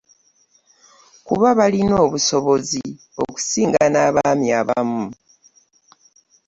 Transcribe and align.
Kuba 1.27 1.47
balina 1.59 1.95
obusobozi 2.05 2.81
okusinga 3.23 3.83
n'abaami 3.89 4.47
abamu. 4.61 5.05